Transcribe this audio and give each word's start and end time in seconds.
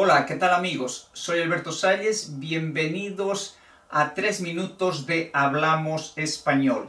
Hola, 0.00 0.26
¿qué 0.26 0.36
tal 0.36 0.54
amigos? 0.54 1.10
Soy 1.12 1.40
Alberto 1.40 1.72
Salles, 1.72 2.38
bienvenidos 2.38 3.58
a 3.90 4.14
tres 4.14 4.40
minutos 4.40 5.06
de 5.06 5.32
Hablamos 5.34 6.12
Español, 6.14 6.88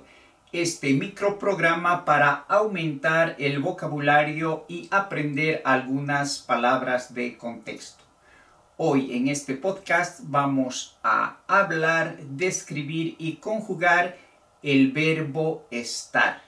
este 0.52 0.94
microprograma 0.94 2.06
para 2.06 2.46
aumentar 2.48 3.36
el 3.40 3.62
vocabulario 3.62 4.64
y 4.68 4.88
aprender 4.92 5.64
algunas 5.66 6.38
palabras 6.38 7.16
de 7.16 7.36
contexto. 7.36 8.04
Hoy 8.78 9.18
en 9.18 9.28
este 9.28 9.56
podcast 9.56 10.20
vamos 10.26 11.00
a 11.02 11.38
hablar, 11.48 12.18
describir 12.18 13.16
y 13.18 13.38
conjugar 13.38 14.18
el 14.62 14.92
verbo 14.92 15.66
estar. 15.72 16.44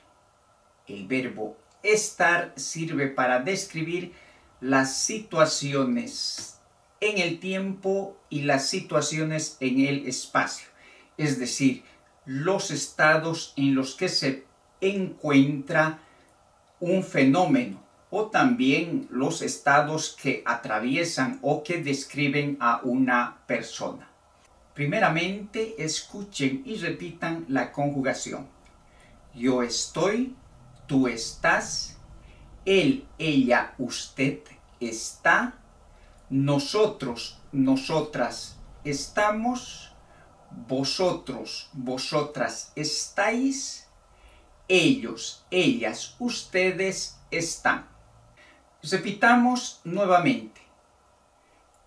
El 0.86 1.08
verbo 1.08 1.58
estar 1.82 2.54
sirve 2.56 3.08
para 3.08 3.40
describir 3.40 4.14
las 4.62 4.96
situaciones 4.96 6.60
en 7.00 7.18
el 7.18 7.40
tiempo 7.40 8.16
y 8.30 8.44
las 8.44 8.68
situaciones 8.68 9.58
en 9.60 9.82
el 9.82 10.08
espacio, 10.08 10.68
es 11.18 11.40
decir, 11.40 11.84
los 12.26 12.70
estados 12.70 13.54
en 13.58 13.74
los 13.74 13.96
que 13.96 14.08
se 14.08 14.46
encuentra 14.80 16.00
un 16.80 17.04
fenómeno 17.04 17.82
o 18.12 18.26
también 18.26 19.08
los 19.10 19.42
estados 19.42 20.16
que 20.22 20.44
atraviesan 20.46 21.40
o 21.42 21.64
que 21.64 21.82
describen 21.82 22.58
a 22.60 22.82
una 22.84 23.40
persona. 23.48 24.10
Primeramente, 24.76 25.76
escuchen 25.84 26.62
y 26.66 26.78
repitan 26.78 27.46
la 27.48 27.72
conjugación. 27.72 28.48
Yo 29.34 29.64
estoy, 29.64 30.36
tú 30.88 31.08
estás, 31.08 31.98
él, 32.66 33.08
ella, 33.18 33.74
usted 33.78 34.40
está, 34.80 35.56
nosotros, 36.30 37.40
nosotras 37.52 38.58
estamos, 38.84 39.94
vosotros, 40.68 41.70
vosotras 41.74 42.72
estáis, 42.76 43.88
ellos, 44.68 45.46
ellas, 45.52 46.16
ustedes 46.20 47.18
están. 47.30 47.88
Repitamos 48.84 49.82
nuevamente. 49.84 50.62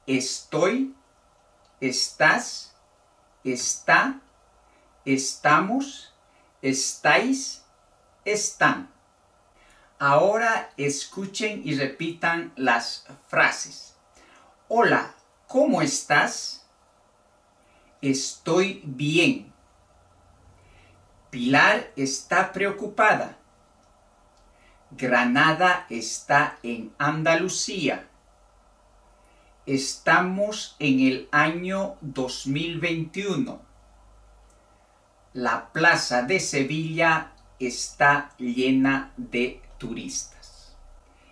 Estoy, 0.06 0.94
estás, 1.80 2.76
está, 3.42 4.20
estamos, 5.04 6.14
estáis, 6.62 7.64
están. 8.24 8.93
Ahora 9.98 10.70
escuchen 10.76 11.62
y 11.64 11.76
repitan 11.76 12.52
las 12.56 13.06
frases. 13.28 13.96
Hola, 14.68 15.14
¿cómo 15.46 15.82
estás? 15.82 16.66
Estoy 18.02 18.82
bien. 18.84 19.52
Pilar 21.30 21.92
está 21.96 22.52
preocupada. 22.52 23.36
Granada 24.90 25.86
está 25.88 26.58
en 26.62 26.92
Andalucía. 26.98 28.08
Estamos 29.64 30.76
en 30.78 31.00
el 31.00 31.28
año 31.30 31.96
2021. 32.00 33.62
La 35.32 35.72
plaza 35.72 36.22
de 36.22 36.40
Sevilla 36.40 37.32
está 37.58 38.30
llena 38.38 39.12
de 39.16 39.63
turistas. 39.84 40.74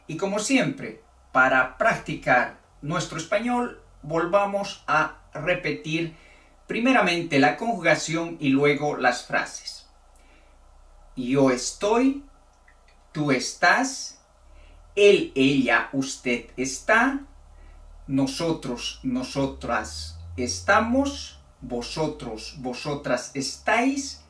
Y 0.06 0.17
como 0.17 0.39
siempre, 0.39 1.03
para 1.33 1.78
practicar 1.78 2.59
nuestro 2.83 3.19
español, 3.19 3.81
volvamos 4.03 4.84
a 4.86 5.19
repetir 5.33 6.14
primeramente 6.67 7.39
la 7.39 7.56
conjugación 7.56 8.37
y 8.41 8.49
luego 8.50 8.97
las 8.97 9.26
frases. 9.26 9.87
Yo 11.16 11.50
estoy, 11.50 12.25
tú 13.12 13.31
estás, 13.31 14.21
él, 14.94 15.32
ella, 15.34 15.88
usted 15.93 16.50
está, 16.56 17.21
nosotros, 18.06 19.00
nosotras 19.03 20.19
estamos, 20.37 21.38
vosotros, 21.60 22.56
vosotras 22.59 23.31
estáis, 23.34 24.22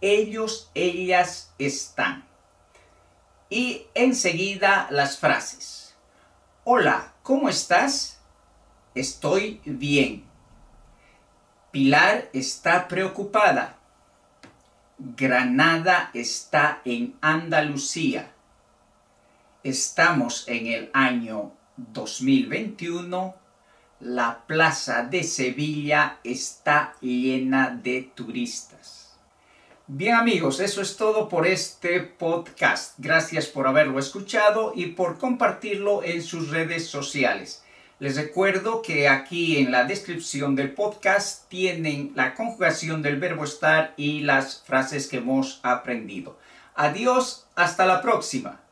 ellos, 0.00 0.70
ellas 0.74 1.54
están. 1.58 2.33
Y 3.50 3.86
enseguida 3.94 4.88
las 4.90 5.18
frases. 5.18 5.94
Hola, 6.64 7.12
¿cómo 7.22 7.48
estás? 7.48 8.18
Estoy 8.94 9.60
bien. 9.64 10.24
Pilar 11.70 12.30
está 12.32 12.88
preocupada. 12.88 13.76
Granada 14.98 16.10
está 16.14 16.80
en 16.84 17.16
Andalucía. 17.20 18.30
Estamos 19.62 20.46
en 20.46 20.66
el 20.68 20.90
año 20.94 21.52
2021. 21.76 23.34
La 24.00 24.44
plaza 24.46 25.02
de 25.02 25.22
Sevilla 25.24 26.18
está 26.22 26.94
llena 27.00 27.70
de 27.70 28.10
turistas. 28.14 28.93
Bien 29.86 30.14
amigos, 30.14 30.60
eso 30.60 30.80
es 30.80 30.96
todo 30.96 31.28
por 31.28 31.46
este 31.46 32.00
podcast. 32.00 32.94
Gracias 32.96 33.44
por 33.48 33.66
haberlo 33.66 33.98
escuchado 33.98 34.72
y 34.74 34.86
por 34.86 35.18
compartirlo 35.18 36.02
en 36.02 36.22
sus 36.22 36.48
redes 36.48 36.86
sociales. 36.86 37.62
Les 37.98 38.16
recuerdo 38.16 38.80
que 38.80 39.08
aquí 39.08 39.58
en 39.58 39.70
la 39.70 39.84
descripción 39.84 40.56
del 40.56 40.72
podcast 40.72 41.50
tienen 41.50 42.12
la 42.14 42.34
conjugación 42.34 43.02
del 43.02 43.20
verbo 43.20 43.44
estar 43.44 43.92
y 43.98 44.20
las 44.20 44.62
frases 44.62 45.06
que 45.06 45.18
hemos 45.18 45.60
aprendido. 45.62 46.38
Adiós, 46.74 47.46
hasta 47.54 47.84
la 47.84 48.00
próxima. 48.00 48.63